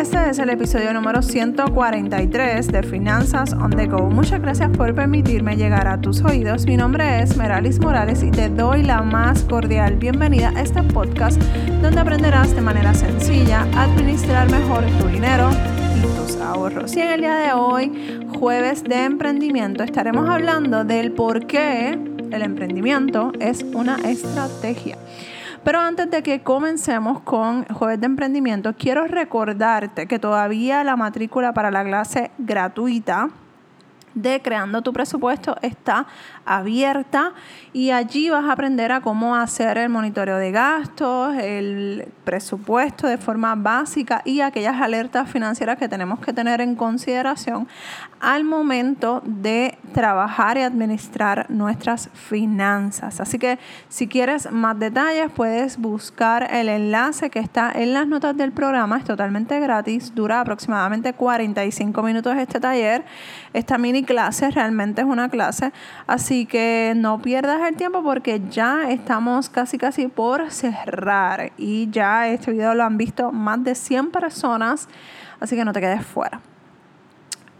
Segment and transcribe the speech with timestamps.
[0.00, 4.08] Este es el episodio número 143 de Finanzas on the Go.
[4.08, 6.64] Muchas gracias por permitirme llegar a tus oídos.
[6.64, 11.38] Mi nombre es Meralis Morales y te doy la más cordial bienvenida a este podcast
[11.82, 15.50] donde aprenderás de manera sencilla a administrar mejor tu dinero
[15.94, 16.96] y tus ahorros.
[16.96, 21.90] Y en el día de hoy, jueves de emprendimiento, estaremos hablando del por qué
[22.32, 24.96] el emprendimiento es una estrategia.
[25.62, 31.52] Pero antes de que comencemos con Jueves de Emprendimiento, quiero recordarte que todavía la matrícula
[31.52, 33.28] para la clase gratuita
[34.14, 36.06] de Creando tu presupuesto está
[36.44, 37.32] abierta
[37.72, 43.18] y allí vas a aprender a cómo hacer el monitoreo de gastos, el presupuesto de
[43.18, 47.68] forma básica y aquellas alertas financieras que tenemos que tener en consideración
[48.20, 53.20] al momento de trabajar y administrar nuestras finanzas.
[53.20, 53.58] Así que
[53.88, 58.98] si quieres más detalles puedes buscar el enlace que está en las notas del programa,
[58.98, 63.04] es totalmente gratis, dura aproximadamente 45 minutos este taller,
[63.52, 65.72] esta mini clase realmente es una clase,
[66.06, 72.28] así que no pierdas el tiempo porque ya estamos casi casi por cerrar y ya
[72.28, 74.88] este video lo han visto más de 100 personas,
[75.40, 76.40] así que no te quedes fuera.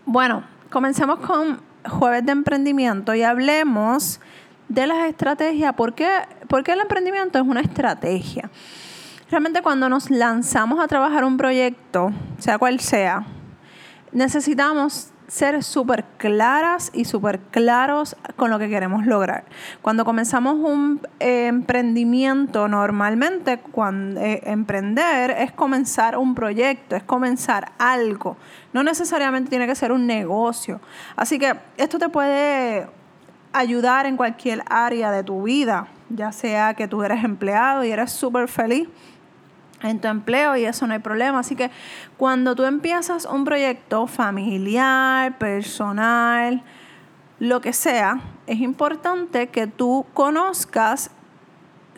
[0.07, 4.21] Bueno, comencemos con jueves de emprendimiento y hablemos
[4.69, 5.75] de las estrategias.
[5.75, 6.09] ¿Por qué,
[6.49, 8.51] Porque el emprendimiento es una estrategia?
[9.31, 13.25] Realmente cuando nos lanzamos a trabajar un proyecto, sea cual sea,
[14.13, 19.45] necesitamos ser súper claras y súper claros con lo que queremos lograr.
[19.81, 27.71] Cuando comenzamos un eh, emprendimiento, normalmente cuando eh, emprender es comenzar un proyecto, es comenzar
[27.79, 28.37] algo.
[28.73, 30.81] No necesariamente tiene que ser un negocio.
[31.15, 32.89] Así que esto te puede
[33.53, 38.11] ayudar en cualquier área de tu vida, ya sea que tú eres empleado y eres
[38.11, 38.89] súper feliz
[39.83, 41.41] en tu empleo y eso no hay problema.
[41.41, 41.71] Así que
[42.17, 46.63] cuando tú empiezas un proyecto familiar, personal,
[47.39, 51.11] lo que sea, es importante que tú conozcas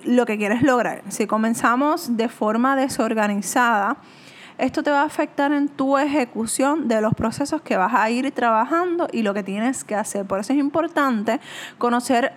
[0.04, 1.02] lo que quieres lograr.
[1.08, 3.96] Si comenzamos de forma desorganizada,
[4.58, 8.30] esto te va a afectar en tu ejecución de los procesos que vas a ir
[8.32, 10.26] trabajando y lo que tienes que hacer.
[10.26, 11.40] Por eso es importante
[11.78, 12.32] conocer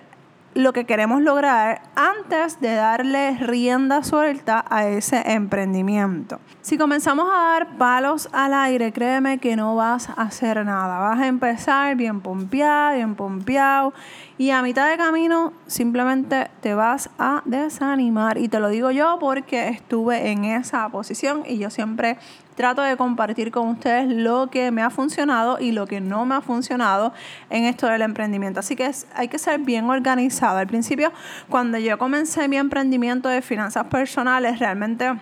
[0.56, 6.40] lo que queremos lograr antes de darle rienda suelta a ese emprendimiento.
[6.62, 10.98] Si comenzamos a dar palos al aire, créeme que no vas a hacer nada.
[11.00, 13.94] Vas a empezar bien pompeado, bien pompeado
[14.38, 18.38] y a mitad de camino simplemente te vas a desanimar.
[18.38, 22.18] Y te lo digo yo porque estuve en esa posición y yo siempre
[22.56, 26.36] trato de compartir con ustedes lo que me ha funcionado y lo que no me
[26.36, 27.14] ha funcionado
[27.50, 28.60] en esto del emprendimiento.
[28.60, 30.58] Así que hay que ser bien organizado.
[30.58, 31.12] Al principio,
[31.50, 35.14] cuando yo comencé mi emprendimiento de finanzas personales, realmente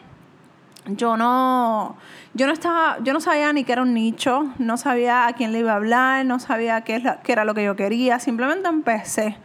[0.86, 1.96] yo no,
[2.34, 5.52] yo no estaba, yo no sabía ni qué era un nicho, no sabía a quién
[5.52, 8.68] le iba a hablar, no sabía qué, es qué era lo que yo quería, simplemente
[8.68, 9.38] empecé.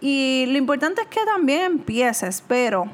[0.00, 2.86] Y lo importante es que también empieces, pero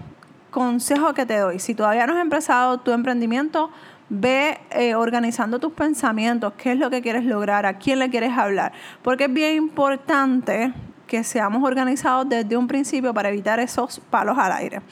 [0.51, 3.71] consejo que te doy, si todavía no has empezado tu emprendimiento,
[4.17, 8.39] Ve eh, organizando tus pensamientos, qué es lo que quieres lograr, a quién le quieres
[8.39, 8.71] hablar,
[9.03, 10.73] porque es bien importante
[11.09, 14.83] que seamos organizados desde un principio para evitar esos palos al aire.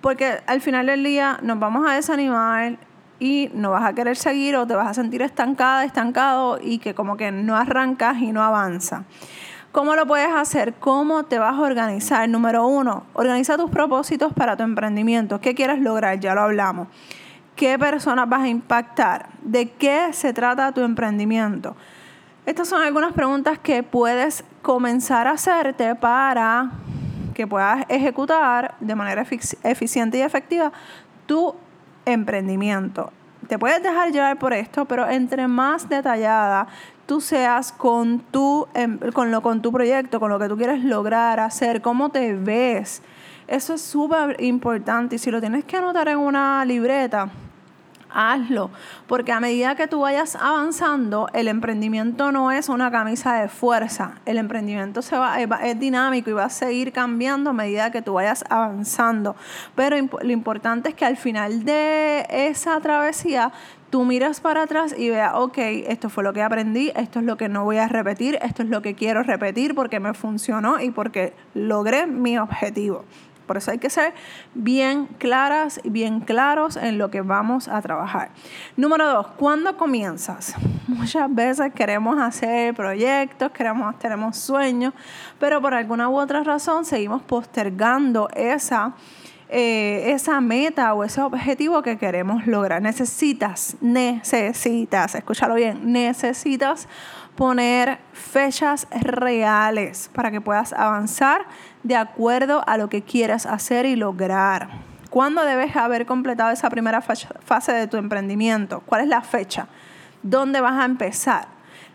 [0.00, 2.78] Porque al final del día nos vamos a desanimar
[3.18, 6.94] y no vas a querer seguir o te vas a sentir estancada, estancado y que
[6.94, 9.02] como que no arrancas y no avanza.
[9.72, 10.74] ¿Cómo lo puedes hacer?
[10.74, 12.28] ¿Cómo te vas a organizar?
[12.28, 15.40] Número uno, organiza tus propósitos para tu emprendimiento.
[15.40, 16.20] ¿Qué quieres lograr?
[16.20, 16.86] Ya lo hablamos
[17.56, 21.76] qué personas vas a impactar, de qué se trata tu emprendimiento.
[22.46, 26.70] Estas son algunas preguntas que puedes comenzar a hacerte para
[27.34, 29.26] que puedas ejecutar de manera
[29.62, 30.72] eficiente y efectiva
[31.26, 31.54] tu
[32.04, 33.12] emprendimiento.
[33.48, 36.66] Te puedes dejar llevar por esto, pero entre más detallada
[37.06, 40.82] tú seas con tu, em, con, lo, con tu proyecto, con lo que tú quieres
[40.82, 43.02] lograr, hacer, cómo te ves,
[43.46, 45.16] eso es súper importante.
[45.16, 47.28] Y si lo tienes que anotar en una libreta,
[48.14, 48.70] hazlo,
[49.06, 54.20] porque a medida que tú vayas avanzando, el emprendimiento no es una camisa de fuerza,
[54.24, 58.14] el emprendimiento se va, es dinámico y va a seguir cambiando a medida que tú
[58.14, 59.36] vayas avanzando,
[59.74, 63.52] pero lo importante es que al final de esa travesía
[63.90, 65.56] tú miras para atrás y veas, ok,
[65.86, 68.68] esto fue lo que aprendí, esto es lo que no voy a repetir, esto es
[68.68, 73.04] lo que quiero repetir porque me funcionó y porque logré mi objetivo.
[73.46, 74.14] Por eso hay que ser
[74.54, 78.30] bien claras y bien claros en lo que vamos a trabajar.
[78.76, 80.54] Número dos, ¿cuándo comienzas?
[80.88, 84.94] Muchas veces queremos hacer proyectos, queremos, tenemos sueños,
[85.38, 88.94] pero por alguna u otra razón seguimos postergando esa
[89.56, 92.82] eh, esa meta o ese objetivo que queremos lograr.
[92.82, 96.88] Necesitas, necesitas, escúchalo bien, necesitas
[97.36, 101.46] poner fechas reales para que puedas avanzar
[101.82, 104.68] de acuerdo a lo que quieras hacer y lograr.
[105.10, 108.82] ¿Cuándo debes haber completado esa primera fase de tu emprendimiento?
[108.86, 109.68] ¿Cuál es la fecha?
[110.22, 111.46] ¿Dónde vas a empezar?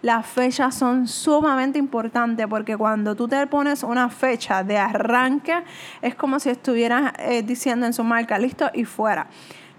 [0.01, 5.63] Las fechas son sumamente importantes porque cuando tú te pones una fecha de arranque
[6.01, 9.27] es como si estuvieras eh, diciendo en su marca, listo y fuera.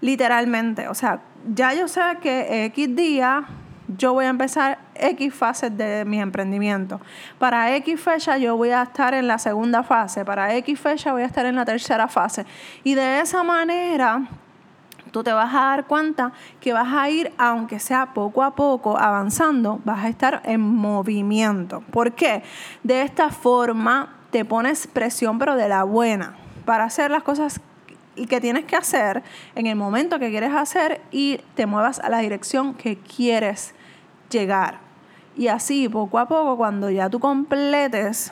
[0.01, 1.21] Literalmente, o sea,
[1.51, 3.47] ya yo sé que X día
[3.97, 6.99] yo voy a empezar X fases de mi emprendimiento.
[7.39, 11.23] Para X fecha yo voy a estar en la segunda fase, para X fecha voy
[11.23, 12.45] a estar en la tercera fase.
[12.83, 14.27] Y de esa manera
[15.11, 18.97] tú te vas a dar cuenta que vas a ir, aunque sea poco a poco,
[18.97, 21.81] avanzando, vas a estar en movimiento.
[21.91, 22.43] ¿Por qué?
[22.83, 26.35] De esta forma te pones presión, pero de la buena,
[26.65, 27.59] para hacer las cosas
[28.15, 29.23] que tienes que hacer
[29.55, 33.73] en el momento que quieres hacer y te muevas a la dirección que quieres
[34.31, 34.79] llegar.
[35.35, 38.31] Y así, poco a poco, cuando ya tú completes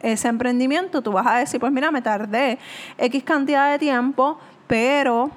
[0.00, 2.58] ese emprendimiento, tú vas a decir, pues mira, me tardé
[2.98, 5.30] X cantidad de tiempo, pero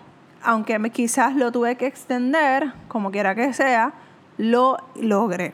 [0.43, 3.93] aunque quizás lo tuve que extender, como quiera que sea,
[4.37, 5.53] lo logré.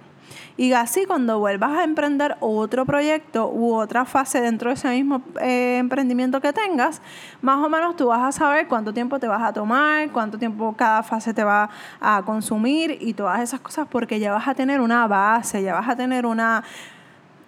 [0.57, 5.21] Y así cuando vuelvas a emprender otro proyecto u otra fase dentro de ese mismo
[5.41, 7.01] eh, emprendimiento que tengas,
[7.41, 10.73] más o menos tú vas a saber cuánto tiempo te vas a tomar, cuánto tiempo
[10.77, 14.81] cada fase te va a consumir y todas esas cosas porque ya vas a tener
[14.81, 16.63] una base, ya vas a tener una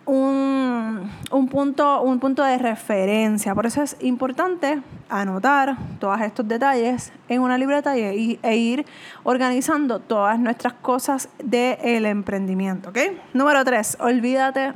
[0.05, 1.09] un,
[1.49, 3.53] punto, un punto de referencia.
[3.55, 8.85] Por eso es importante anotar todos estos detalles en una libreta y, e ir
[9.23, 12.89] organizando todas nuestras cosas del emprendimiento.
[12.89, 12.97] ¿ok?
[13.33, 14.73] Número tres, olvídate,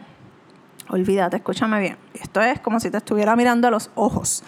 [0.90, 1.98] olvídate, escúchame bien.
[2.14, 4.44] Esto es como si te estuviera mirando a los ojos.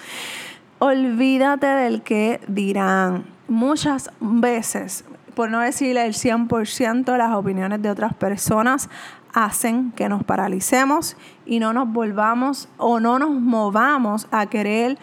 [0.80, 3.25] Olvídate del que dirán.
[3.47, 8.89] Muchas veces, por no decirle el 100% las opiniones de otras personas,
[9.33, 14.97] hacen que nos paralicemos y no nos volvamos o no nos movamos a querer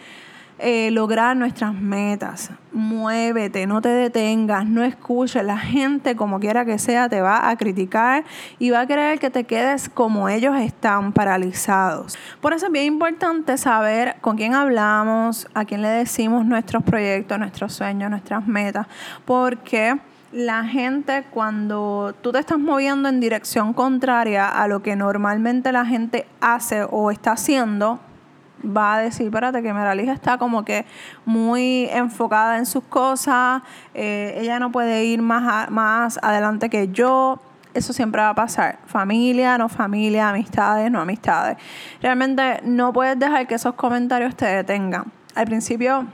[0.57, 2.49] eh, lograr nuestras metas.
[2.71, 5.43] Muévete, no te detengas, no escuches.
[5.43, 8.23] La gente, como quiera que sea, te va a criticar
[8.57, 12.17] y va a querer que te quedes como ellos están paralizados.
[12.39, 17.37] Por eso es bien importante saber con quién hablamos, a quién le decimos nuestros proyectos,
[17.37, 18.87] nuestros sueños, nuestras metas,
[19.25, 19.99] porque
[20.35, 25.85] la gente cuando tú te estás moviendo en dirección contraria a lo que normalmente la
[25.85, 28.01] gente hace o está haciendo,
[28.65, 30.85] va a decir, espérate, que Meralija está como que
[31.23, 33.61] muy enfocada en sus cosas,
[33.93, 37.39] eh, ella no puede ir más, más adelante que yo.
[37.73, 38.79] Eso siempre va a pasar.
[38.87, 41.57] Familia, no familia, amistades, no amistades.
[42.01, 45.13] Realmente no puedes dejar que esos comentarios te detengan.
[45.33, 46.07] Al principio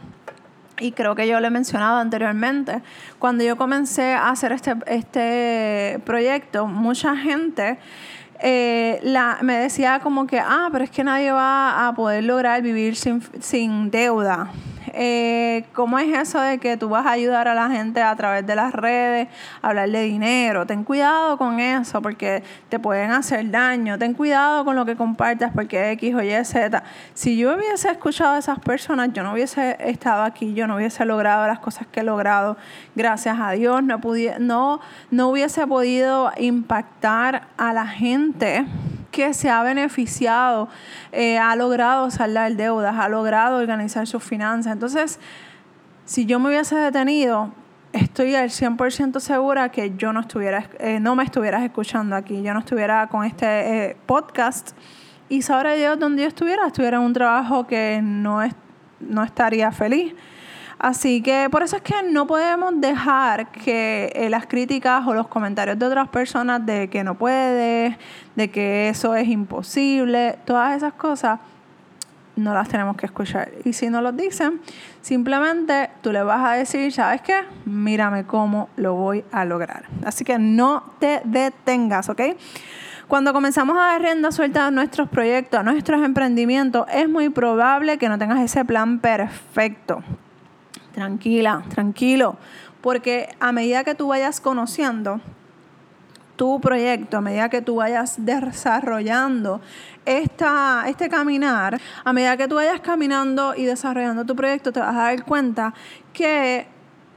[0.80, 2.82] y creo que yo lo he mencionado anteriormente,
[3.20, 7.78] cuando yo comencé a hacer este, este proyecto, mucha gente
[8.44, 12.62] eh, la, me decía como que, ah, pero es que nadie va a poder lograr
[12.64, 14.50] vivir sin, sin deuda.
[14.88, 18.46] Eh, ¿cómo es eso de que tú vas a ayudar a la gente a través
[18.46, 19.28] de las redes
[19.62, 20.66] hablar de dinero?
[20.66, 23.98] Ten cuidado con eso porque te pueden hacer daño.
[23.98, 26.84] Ten cuidado con lo que compartas porque X o Y, Z.
[27.14, 31.06] Si yo hubiese escuchado a esas personas, yo no hubiese estado aquí, yo no hubiese
[31.06, 32.58] logrado las cosas que he logrado.
[32.96, 34.00] Gracias a Dios, no,
[34.40, 34.80] no,
[35.10, 38.66] no hubiese podido impactar a la gente
[39.12, 40.70] que se ha beneficiado,
[41.12, 44.74] eh, ha logrado saldar deudas, ha logrado organizar sus finanzas.
[44.74, 45.20] Entonces,
[46.06, 47.52] si yo me hubiese detenido,
[47.94, 52.54] estoy al 100% segura que yo no, estuviera, eh, no me estuvieras escuchando aquí, yo
[52.54, 54.72] no estuviera con este eh, podcast
[55.30, 58.54] y sabré yo donde yo estuviera, estuviera en un trabajo que no, es,
[59.00, 60.14] no estaría feliz
[60.82, 65.28] Así que por eso es que no podemos dejar que eh, las críticas o los
[65.28, 67.96] comentarios de otras personas de que no puedes,
[68.36, 71.40] de que eso es imposible, todas esas cosas
[72.36, 73.52] no las tenemos que escuchar.
[73.64, 74.60] Y si no lo dicen,
[75.04, 77.44] simplemente tú le vas a decir, ¿sabes qué?
[77.66, 79.84] Mírame cómo lo voy a lograr.
[80.04, 82.22] Así que no te detengas, ¿ok?
[83.08, 88.00] Cuando comenzamos a dar rienda suelta a nuestros proyectos, a nuestros emprendimientos, es muy probable
[88.00, 90.02] que no tengas ese plan perfecto.
[90.94, 92.38] Tranquila, tranquilo,
[92.82, 95.22] porque a medida que tú vayas conociendo
[96.36, 99.62] tu proyecto, a medida que tú vayas desarrollando
[100.06, 104.96] esta, este caminar, a medida que tú vayas caminando y desarrollando tu proyecto, te vas
[104.96, 105.74] a dar cuenta
[106.14, 106.68] que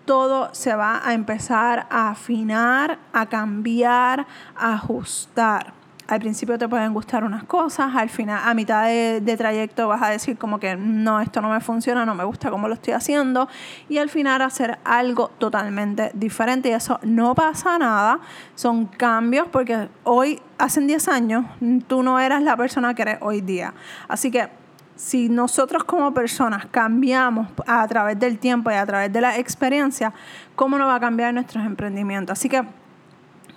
[0.04, 5.72] todo se va a empezar a afinar, a cambiar, a ajustar.
[6.06, 10.10] Al principio te pueden gustar unas cosas, al final, a mitad de, trayecto vas a
[10.10, 13.48] decir como que no, esto no me funciona, no me gusta cómo lo estoy haciendo,
[13.88, 16.68] y al final hacer algo totalmente diferente.
[16.68, 18.20] Y eso no pasa nada,
[18.54, 21.44] son cambios, porque hoy, hace 10 años,
[21.86, 23.72] tú no eras la persona que eres hoy día.
[24.08, 24.48] Así que
[24.96, 30.12] si nosotros como personas cambiamos a través del tiempo y a través de la experiencia,
[30.54, 32.38] ¿cómo no va a cambiar nuestros emprendimientos?
[32.38, 32.62] Así que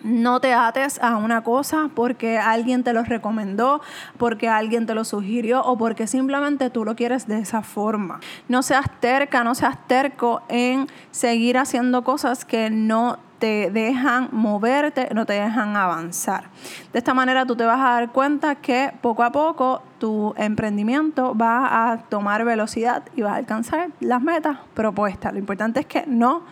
[0.07, 3.81] no te ates a una cosa porque alguien te lo recomendó,
[4.17, 8.19] porque alguien te lo sugirió o porque simplemente tú lo quieres de esa forma.
[8.47, 15.09] No seas terca, no seas terco en seguir haciendo cosas que no te dejan moverte,
[15.13, 16.45] no te dejan avanzar.
[16.91, 21.35] De esta manera tú te vas a dar cuenta que poco a poco tu emprendimiento
[21.35, 25.33] va a tomar velocidad y vas a alcanzar las metas propuestas.
[25.33, 26.43] Lo importante es que no